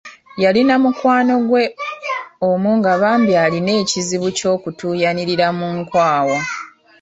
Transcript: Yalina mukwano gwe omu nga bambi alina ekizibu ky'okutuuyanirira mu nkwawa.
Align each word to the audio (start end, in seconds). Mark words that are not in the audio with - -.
Yalina 0.43 0.75
mukwano 0.83 1.33
gwe 1.47 1.63
omu 2.49 2.69
nga 2.77 2.91
bambi 3.01 3.33
alina 3.43 3.71
ekizibu 3.81 4.27
ky'okutuuyanirira 4.37 5.47
mu 5.57 5.67
nkwawa. 5.77 6.39